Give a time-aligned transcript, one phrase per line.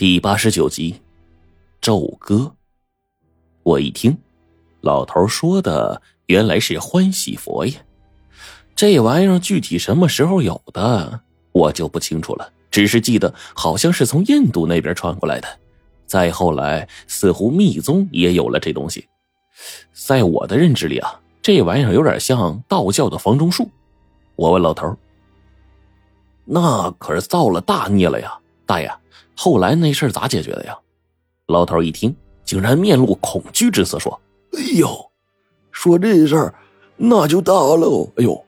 [0.00, 0.98] 第八十九集，
[1.78, 2.50] 咒歌。
[3.62, 4.16] 我一听，
[4.80, 7.74] 老头说的原来是欢喜佛呀。
[8.74, 11.20] 这玩意儿具体什么时候有的，
[11.52, 12.50] 我就不清楚了。
[12.70, 15.46] 只是记得好像是从印度那边传过来的。
[16.06, 19.06] 再后来，似乎密宗也有了这东西。
[19.92, 23.68] 在我的认知里啊，这玩意儿有点像道教的房中术。
[24.34, 24.96] 我问老头
[26.46, 28.39] ：“那可是造了大孽了呀，
[28.70, 28.88] 大爷。”
[29.34, 30.78] 后来那事儿咋解决的呀？
[31.46, 34.20] 老头一听，竟然面露恐惧之色，说
[34.56, 35.10] ：“哎呦，
[35.72, 36.54] 说这事儿
[36.96, 38.12] 那就大了。
[38.18, 38.44] 哎呦，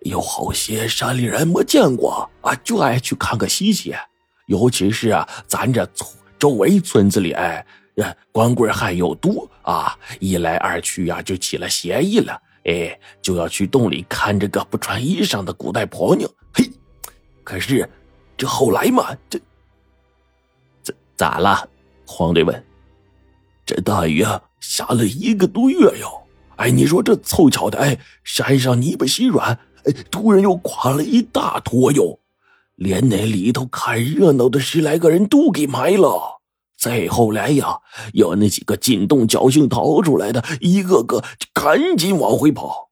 [0.00, 3.92] 有好些山里人没见过啊，就爱去看个稀奇。
[4.46, 6.08] 尤其是啊，咱这村
[6.38, 7.66] 周围村子里，哎，
[8.30, 12.40] 光棍还有毒啊，一来二去呀，就起了邪意了。
[12.66, 16.30] 哎，就要去洞里看这个不穿衣裳的古代婆娘。
[16.52, 16.70] 嘿，
[17.42, 17.88] 可是
[18.36, 19.40] 这后来嘛，这……
[21.16, 21.68] 咋了？
[22.06, 22.64] 黄队问。
[23.64, 26.22] 这大雨啊，下了一个多月哟。
[26.56, 32.20] 哎，你说这凑巧的，哎，山上泥巴稀软，哎，突然又垮了一大坨哟，
[32.76, 36.40] 连那里头看热闹的十来个人都给埋了。
[36.78, 37.80] 再后来呀，
[38.12, 42.90] 有那几个进洞侥幸逃出来的，一个个赶紧往回跑。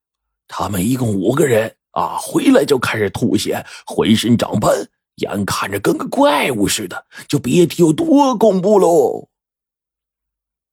[0.49, 4.89] 他们一共五个人啊，回来就开始吐血，浑身长斑。
[5.17, 9.29] 眼看着跟个怪物似的，就别提有多恐怖喽。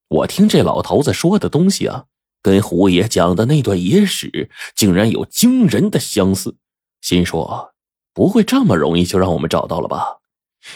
[0.07, 2.05] 我听这老头子说的东西啊，
[2.41, 6.55] 跟胡爷讲的那段野史竟然有惊人的相似，
[7.01, 7.73] 心说
[8.13, 10.17] 不会这么容易就让我们找到了吧？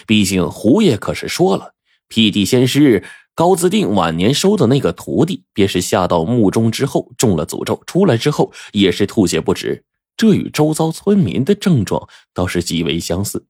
[0.06, 1.74] 毕竟胡爷可是说了，
[2.08, 9.84] 辟地仙师高自定晚年收的那个徒弟，便是下到墓中之后中了诅咒，出来之后也是吐血不止，
[10.16, 13.44] 这与周遭村民的症状倒是极为相似。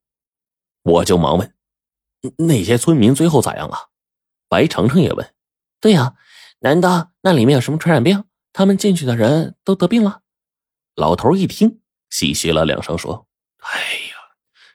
[0.86, 1.52] 我就忙问
[2.38, 3.88] ：“那些村民最后咋样了？”
[4.48, 5.34] 白程程也问
[5.82, 6.14] ：“对呀，
[6.60, 8.22] 难道那里面有什么传染病？
[8.52, 10.20] 他们进去的人都得病了？”
[10.94, 13.26] 老头一听，唏嘘了两声，说
[13.58, 14.14] ：“哎呀，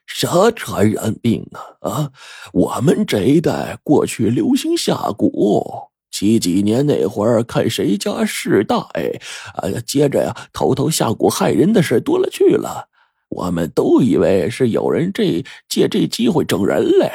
[0.06, 1.90] 啥传染病啊？
[1.90, 2.12] 啊，
[2.52, 9.14] 我们这一代过去流行下蛊，几几年那会儿，看谁家势大，哎，
[9.56, 12.90] 啊，接着呀，偷偷下蛊害人的事多了去了。”
[13.32, 17.10] 我们都以为是有人这借这机会整人嘞，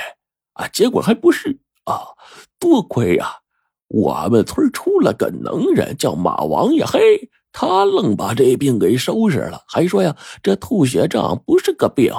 [0.55, 2.17] 啊，结果还不是啊！
[2.59, 3.41] 多亏呀，
[3.89, 12.15] 我们村出了个能人，叫马王爷，嘿，他愣把这病给收拾了，还说呀，这吐血症不是个病，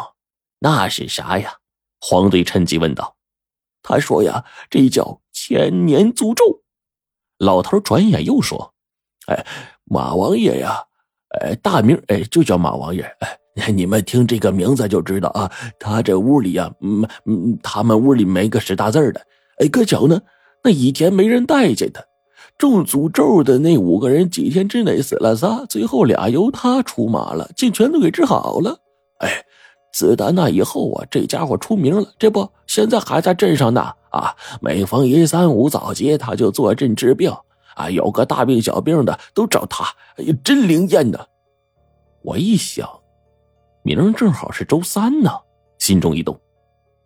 [0.59, 1.57] 那是啥呀？
[1.99, 3.15] 黄队趁机问道。
[3.81, 6.61] 他说呀，这叫千年诅咒。
[7.39, 8.73] 老头转眼又说
[9.27, 9.45] ：“哎，
[9.85, 10.86] 马王爷呀，
[11.41, 13.37] 哎，大名哎就叫马王爷，哎。
[13.73, 19.19] ”你们听这个名字就知道啊，他这屋里呀，嗯嗯，他们屋里没个识大字的。
[19.57, 20.21] 哎，可巧呢，
[20.63, 21.99] 那以前没人待见他，
[22.55, 28.77] 中诅咒的那五个人几天之内死了仨，最后俩由他出马了，竟全都给治好了。
[29.21, 29.43] 哎，
[29.91, 33.91] 自打那以后啊，这家伙出名了，这不现在还在镇上呢。
[34.11, 37.33] 啊，每逢一三五早节，他就坐镇治病。
[37.77, 39.85] 啊，有个大病小病的都找他，
[40.17, 41.25] 哎呀，真灵验呢。
[42.23, 42.89] 我一想。
[43.83, 45.31] 明儿正好是周三呢，
[45.77, 46.37] 心中一动，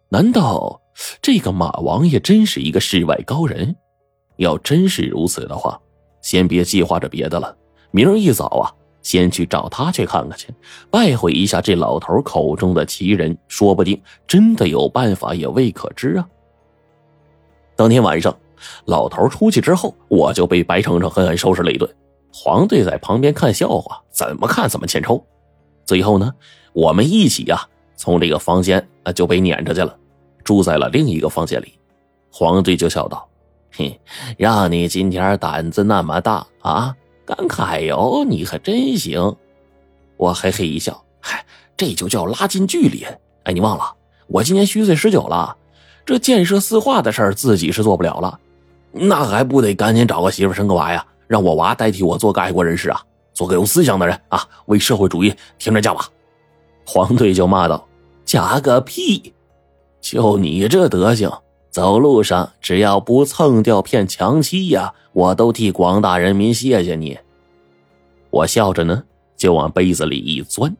[0.09, 0.81] 难道
[1.21, 3.75] 这个马王爷真是一个世外高人？
[4.37, 5.79] 要真是如此的话，
[6.21, 7.55] 先别计划着别的了，
[7.91, 8.73] 明儿一早啊，
[9.03, 10.47] 先去找他去看看去，
[10.89, 16.27] 拜会一下这老头口中的奇人，说不定真的有办法也未可知啊。
[17.75, 18.35] 当天晚上，
[18.85, 21.89] 老头出去之后，我就被白程程狠狠收拾了一顿。
[22.33, 25.23] 黄队在旁边看笑话，怎么看怎么欠抽。
[25.85, 26.33] 最后呢？
[26.73, 27.67] 我们一起呀，
[27.97, 29.97] 从这个房间啊就被撵出去了，
[30.43, 31.77] 住在了另一个房间里。
[32.31, 33.27] 黄队就笑道
[33.75, 33.99] ：“嘿，
[34.37, 36.95] 让你今天胆子那么大啊，
[37.25, 39.35] 敢揩油，你可真行。”
[40.15, 41.45] 我嘿嘿一笑：“嗨，
[41.75, 43.05] 这就叫拉近距离。
[43.43, 43.93] 哎，你忘了，
[44.27, 45.57] 我今年虚岁十九了，
[46.05, 48.39] 这建设四化的事儿自己是做不了了，
[48.91, 53.01] 那还不得赶紧找个媳妇生个娃呀，让我娃代替我做个爱国人士啊，
[53.33, 56.07] 做个有思想的人啊，为社会主义挺着叫吧。”
[56.85, 57.87] 黄队就骂道
[58.25, 59.33] ：“假个屁！
[60.01, 61.31] 就你这德行，
[61.69, 67.17] 走路上只要不蹭掉片墙漆呀，我都替广大人民谢谢你。”
[68.29, 69.03] 我笑着呢，
[69.37, 70.75] 就往杯子里一钻，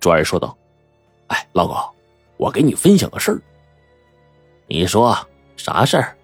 [0.00, 0.56] 转而说道
[1.28, 1.92] ：“哎，老高，
[2.36, 3.42] 我给你分享个事儿。
[4.66, 5.16] 你说
[5.56, 6.14] 啥事儿？”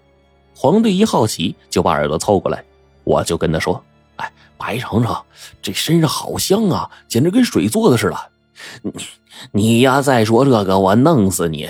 [0.55, 2.63] 黄队一好奇，就把耳朵凑过来，
[3.03, 3.83] 我就跟他说
[4.15, 5.15] ：“哎，白程程，
[5.61, 8.31] 这身上好香啊，简直跟水做的似的。”
[8.81, 8.91] 你
[9.51, 11.69] 你呀，再说这个，我弄死你！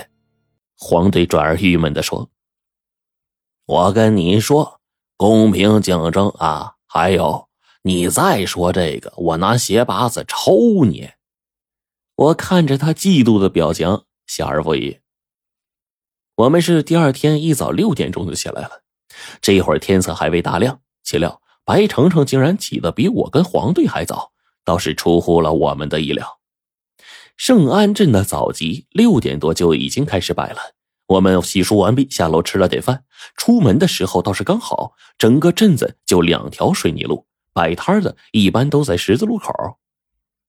[0.78, 2.30] 黄队转而郁闷的说
[3.66, 4.80] ：“我跟你说，
[5.16, 6.74] 公平竞争啊！
[6.86, 7.48] 还有，
[7.82, 11.10] 你再说这个，我拿鞋拔子抽你！”
[12.14, 15.00] 我看着他嫉妒的表情，笑而不语。
[16.36, 18.82] 我们是第二天一早六点钟就起来了，
[19.40, 26.38] 这会儿天色还未大亮，岂料白程程竟然起得比我跟黄队还早，倒是出乎了我们的意料。
[27.38, 30.58] 圣安镇的早集六点多就已经开始摆了，
[31.06, 33.04] 我们洗漱完毕，下楼吃了点饭，
[33.38, 37.24] 出门的时候倒是刚好，整个镇子就两条水泥路，
[37.54, 39.54] 摆摊的一般都在十字路口。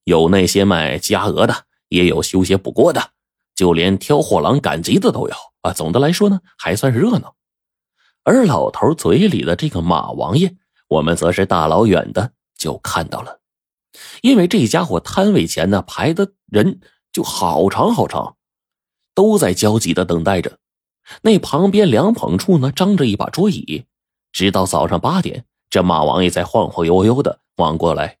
[0.04, 3.12] 有那些卖鸡鸭鹅的，也有修鞋补锅的，
[3.58, 5.72] 就连挑货郎赶集的都有啊。
[5.72, 7.34] 总的来说呢，还算热闹。
[8.22, 10.54] 而老头嘴里的这个马王爷，
[10.86, 13.40] 我们则是大老远的就看到了，
[14.22, 16.78] 因为这家伙摊位前呢排的人
[17.10, 18.36] 就好长好长，
[19.12, 20.60] 都在焦急的等待着。
[21.22, 23.86] 那旁边凉棚处呢，张着一把桌椅，
[24.30, 28.18] 直到早上八点，这马王爷才晃晃悠悠的往过来。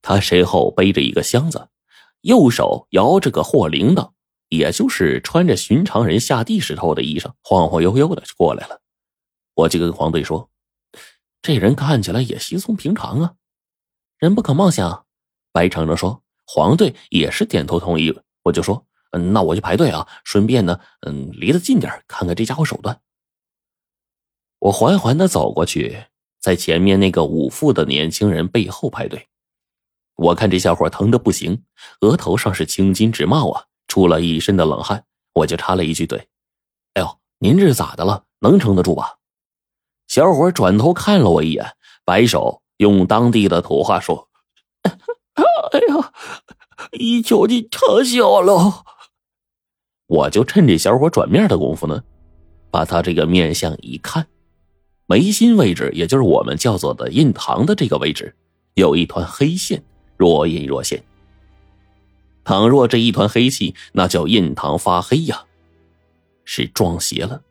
[0.00, 1.68] 他身后背着一个箱子，
[2.22, 4.12] 右手摇着个货铃铛，
[4.48, 8.80] 也就是穿着寻常人下地时候的衣裳，晃晃悠悠的就过来了。
[9.54, 10.50] 我就跟黄队说
[11.42, 13.34] ：“这人看起来也稀松平常啊，
[14.18, 15.06] 人不可貌相。”
[15.52, 18.14] 白程程说：“黄队也是点头同意。”
[18.44, 23.00] 我就说：“嗯，那我就排队啊，顺便呢，嗯，离得近点，看看这家伙手段。”
[24.60, 26.04] 我缓缓的走过去，
[26.40, 29.28] 在前面那个五副的年轻人背后排队。
[30.16, 31.64] 我看这小伙疼的不行，
[32.00, 35.04] 额头上是青筋直冒啊，出了一身的冷汗。
[35.34, 36.28] 我就插了一句嘴
[36.94, 38.24] ：“哎呦，您这是咋的了？
[38.40, 39.16] 能撑得住吧？”
[40.08, 44.28] 小伙转头看了我一眼，摆手用当地的土话说
[44.82, 46.12] ：“哎呀，
[46.92, 48.84] 一脚你撑小了。”
[50.08, 52.02] 我就趁这小伙转面的功夫呢，
[52.70, 54.26] 把他这个面相一看，
[55.06, 58.34] 眉心位置，也就是我们叫做的印堂的这个位置，
[58.74, 59.82] 有一团黑线。
[60.16, 61.04] 若隐若现。
[62.46, 65.42] 倘若这一团黑气，那叫印堂发黑呀，
[66.44, 67.42] 是撞邪了。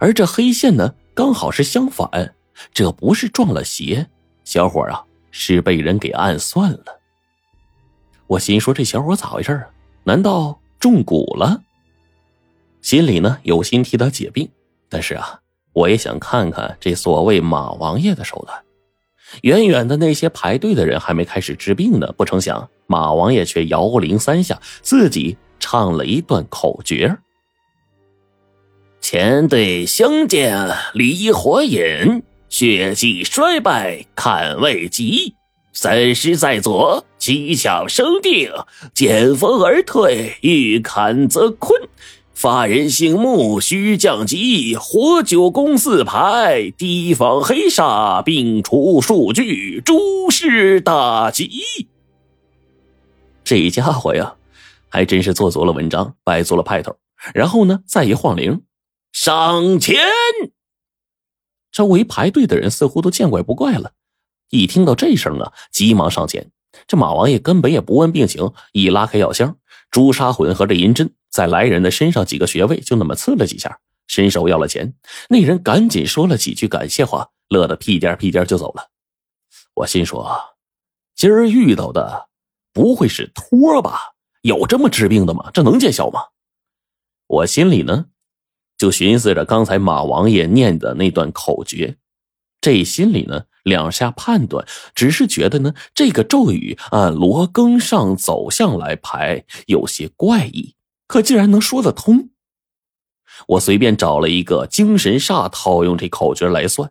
[0.00, 2.34] 而这黑线呢，刚好是相反，
[2.74, 4.04] 这不是撞了邪，
[4.42, 7.00] 小伙啊，是被人给暗算了。
[8.26, 9.68] 我心说这小伙咋回事啊？
[10.02, 11.62] 难道中蛊了？
[12.82, 14.50] 心里呢有心替他解病，
[14.88, 15.40] 但是啊，
[15.72, 18.65] 我也想看看这所谓马王爷的手段。
[19.42, 27.18] 远远的那些排队的人还没开始治病呢，不成想马王爷却摇铃三下，自己唱了一段口诀
[29.00, 35.34] ：“前队相见离火引，血气衰败看未及。
[35.72, 38.50] 三师在左，七窍生定，
[38.94, 41.78] 见风而退，欲砍则困。”
[42.36, 44.76] 发人醒目，须降级。
[44.76, 51.62] 活九宫四排，提防黑煞，并除数据，诸事大吉。
[53.42, 54.34] 这家伙呀，
[54.90, 56.94] 还真是做足了文章，摆足了派头。
[57.32, 58.60] 然后呢，再一晃铃，
[59.12, 59.96] 上前。
[61.72, 63.92] 周围排队的人似乎都见怪不怪了，
[64.50, 66.50] 一听到这声啊，急忙上前。
[66.86, 69.56] 这马王爷根本也不问病情，一拉开药箱，
[69.90, 71.14] 朱砂混合着银针。
[71.36, 74.94] 在来人的身上几个穴位，就那么刺了几下，伸手要了钱。
[75.28, 78.88] 那人赶紧说了几句感谢话，乐得屁颠屁颠就走了。
[79.74, 80.34] 我心说，
[81.14, 82.30] 今儿遇到的
[82.72, 84.14] 不会是托吧？
[84.40, 85.50] 有这么治病的吗？
[85.52, 86.20] 这能见效吗？
[87.26, 88.06] 我心里呢，
[88.78, 91.98] 就寻思着刚才马王爷念的那段口诀，
[92.62, 100.74] 这心里呢两下判断，只是觉得呢这个咒语按罗庚上走向来排有些怪异。
[101.06, 102.30] 可竟然能说得通，
[103.48, 106.90] 我随便找了一个精神煞套用这口诀来算，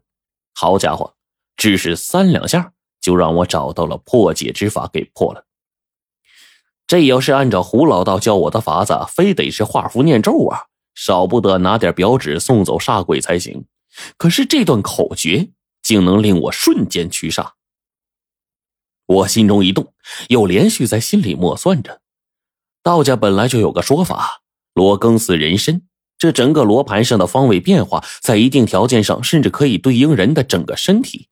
[0.54, 1.16] 好家伙，
[1.58, 5.46] 只是三两下就让我找到了破解之法，给破了。
[6.88, 13.66] 这要是按照胡老道教我的法子，非得是画符念咒啊，少不得拿点表纸送走煞鬼才行。
[14.18, 15.50] 可是这段口诀
[15.82, 17.54] 竟能令我瞬间驱煞，
[19.08, 19.94] 我心中一动，
[20.30, 22.02] 又连续在心里默算着。
[22.86, 24.44] 道家本来就有个说法，
[24.76, 25.82] 罗庚似人参，
[26.20, 31.28] 这整个罗盘上的方位变化，在一定条件上，甚至可以对应人的整个身体。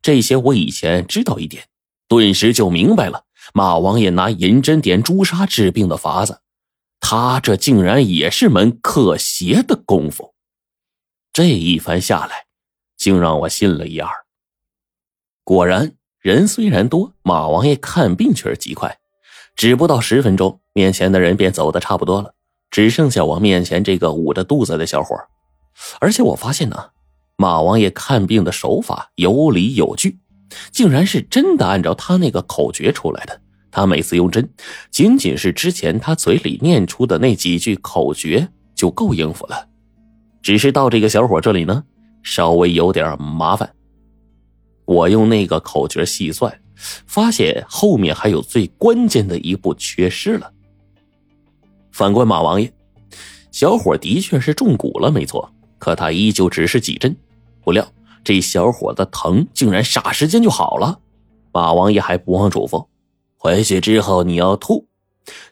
[0.00, 1.68] 这些我以前知道一点，
[2.08, 3.24] 顿时就明白了。
[3.52, 6.40] 马王爷拿银针点朱砂治病的法子，
[7.00, 10.32] 他这竟然也是门克邪的功夫。
[11.34, 12.46] 这一番下来，
[12.96, 14.10] 竟让我信了一二。
[15.42, 18.98] 果然，人虽然多，马王爷看病却是极快。
[19.56, 22.34] 只不到十分钟，面前的人便走的差不多了。
[22.70, 25.16] 只剩下我面前这个捂着肚子的小伙。
[26.00, 26.76] 而且我发现呢，
[27.36, 30.18] 马王爷看病的手法有理有据，
[30.72, 33.40] 竟然是真的按照他那个口诀出来的。
[33.70, 34.48] 他每次用针，
[34.90, 39.68] 仅仅是之前他嘴里念出的那几句口诀就够应付了。
[40.42, 41.82] 只是到这个小伙这里呢，
[42.22, 43.68] 稍微有点麻烦。
[44.84, 50.50] 我用那个口诀细算，发现后面还有最关键的一步缺失了。
[51.92, 52.72] 反观马王爷，
[53.52, 57.16] 小伙的确是中蛊了，没错，可他依旧只是几针，
[57.62, 57.86] 不料
[58.24, 60.98] 这小伙的疼竟然霎时间就好了。
[61.52, 62.86] 马王爷还不忘嘱咐。
[63.36, 64.86] 回去之后你要吐，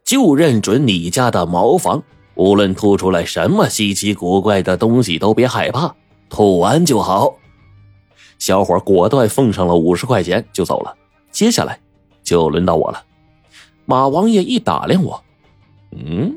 [0.04, 2.02] 就认准你家的茅房，
[2.34, 5.94] 无论吐出来什么稀奇古怪的东西都别害怕，
[6.28, 7.34] 吐完就好。
[8.38, 10.92] 小伙果断奉上了五十块钱就走了。
[11.32, 11.80] 接下来
[12.22, 13.04] 就轮到我了。
[13.86, 15.24] 马王爷一打量我，
[15.90, 16.32] 嗯，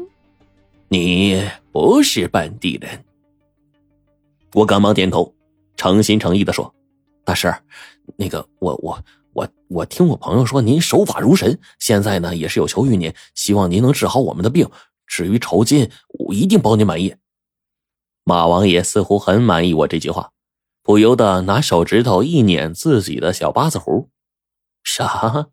[0.88, 3.06] 你不是本地人。
[4.54, 5.32] 我赶忙点头，
[5.78, 6.74] 诚心诚意的说
[7.24, 7.54] ：“大师，
[8.16, 9.00] 那个我我。”
[9.36, 14.66] 我我听我朋友说您手法如神，现在呢也是有求于您，希望您能治好我们的病。
[15.06, 17.14] 至于酬金，我一定包您满意。
[18.24, 20.32] 马王爷似乎很满意我这句话，
[20.82, 24.08] 不由得拿手指头一捻自己的小八字胡。
[24.86, 25.48] 啥？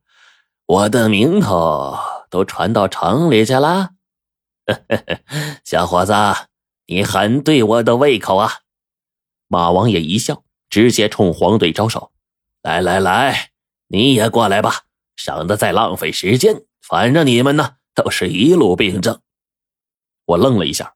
[0.67, 1.99] 我的名头
[2.31, 3.91] 都传到城里去了？
[5.65, 6.15] 小伙子，
[6.87, 8.61] 你很对我的胃口啊！
[9.49, 12.13] 马王爷一笑，直接冲黄队招手
[12.63, 13.51] ：“来来来！”
[13.89, 14.83] 你也过来吧，
[15.17, 16.65] 省得再浪费时间。
[16.81, 19.21] 反正你们呢都是一路病症。
[20.25, 20.95] 我愣了一下，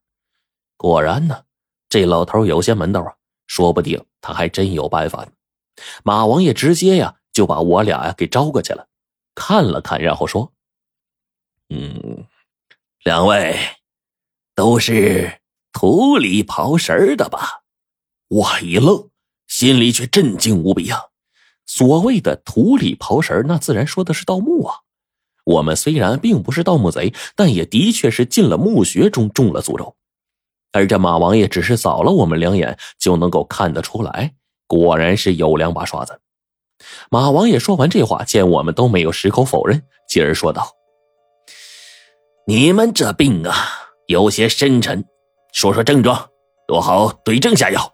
[0.77, 1.43] 果然呢，
[1.89, 3.15] 这老头有些门道啊，
[3.47, 5.27] 说不定他还真有办法。
[6.05, 8.89] 马王爷直接呀就把我俩呀给招过去了，
[9.35, 10.55] 看了看，然后说
[11.69, 12.25] ：“嗯，
[13.05, 13.59] 两位
[14.55, 15.39] 都是
[15.71, 17.61] 土里刨食的吧？”
[18.29, 19.11] 我一愣，
[19.49, 20.99] 心里却震惊无比啊。
[21.67, 24.77] 所谓的土里刨食那自然说的是盗墓啊。
[25.45, 29.95] 我们虽然并不是盗墓贼，但也的确是进了墓穴中中了诅咒。
[30.73, 34.35] 而这马王爷只是扫了我们两眼，就能够看得出来，
[34.67, 36.19] 果然是有两把刷子。
[37.11, 40.73] 马王爷说完这话，见我们都没有矢口否认，继而说道
[42.47, 43.55] ：“你们这病啊，
[44.07, 45.05] 有些深沉，
[45.53, 46.29] 说说症状，
[46.67, 47.93] 多好对症下药。”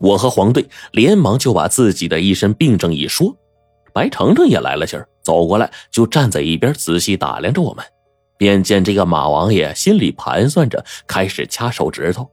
[0.00, 3.34] 我和黄队连忙就把自己的一身病症一说，
[3.92, 7.84] 白程程也来了劲儿，走过来就站在一边仔细打量着我们。
[8.36, 12.28] 便见这个马王爷心里盘算着，开始掐手指头，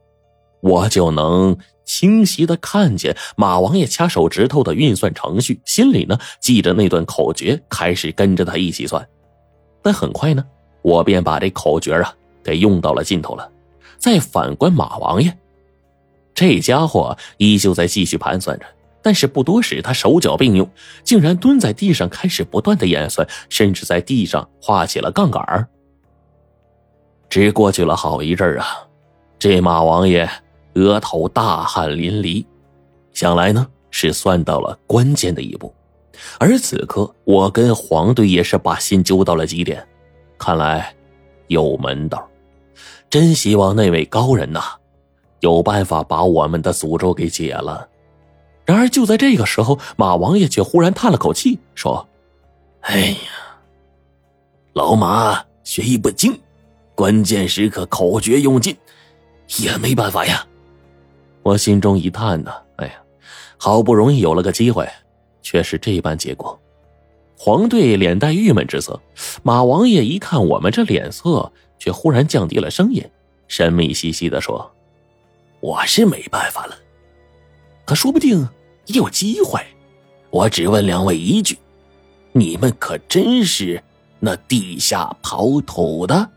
[0.60, 9.06] 我就能清晰的看见马王爷掐手指头的运算程序，心里呢记着那段口诀，开始跟着他一起算。
[9.82, 10.44] 但很快呢，
[10.82, 13.50] 我便把这口诀啊给用到了尽头了。
[13.98, 15.36] 再反观马王爷。
[16.34, 18.64] 这家伙依旧在继续盘算着，
[19.02, 20.68] 但是不多时，他手脚并用，
[21.04, 25.68] 竟然蹲在地上开始不断的演算，甚至在地上画起了杠杆
[27.28, 28.66] 只过去了好一阵啊，
[29.38, 30.28] 这马王爷
[30.74, 32.44] 额头大汗淋漓，
[33.12, 35.74] 想来呢是算到了关键的一步。
[36.38, 39.86] 而此刻，我跟黄队也是把心揪到了极点，
[40.38, 40.94] 看来
[41.48, 42.28] 有门道，
[43.10, 44.62] 真希望那位高人呐。
[45.40, 47.88] 有办法把我们的诅咒给解了。
[48.64, 52.08] 然而就在这个时候，马王爷却忽然叹了口气，说
[52.82, 53.16] ：“哎呀，
[54.72, 56.38] 老马学艺不精，
[56.94, 58.76] 关键时刻口诀用尽，
[59.58, 60.46] 也没办法呀。”
[61.42, 62.94] 我心中一叹呐，哎呀，
[63.56, 64.88] 好不容易有了个机会，
[65.42, 66.58] 却是这般结果。
[67.36, 69.00] 黄队脸带郁闷之色，
[69.42, 73.04] 马王爷一看我们这脸色，却忽然降低了声音，
[73.48, 74.70] 神秘兮兮的说。
[75.58, 76.76] 我是没办法了，
[77.84, 78.48] 可说不定
[78.86, 79.60] 有机会。
[80.30, 81.58] 我只问两位一句：
[82.32, 83.82] 你们可真是
[84.20, 86.30] 那地下刨土的？